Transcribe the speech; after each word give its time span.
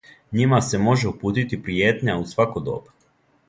Њима 0.37 0.59
се 0.67 0.79
може 0.85 1.09
упутити 1.11 1.61
пријетња 1.67 2.19
у 2.25 2.27
свако 2.35 2.67
доба. 2.71 2.99